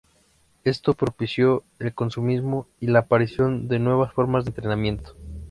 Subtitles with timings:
[0.63, 5.15] Esto propició el consumismo y la aparición de nuevas formas de entretenimiento.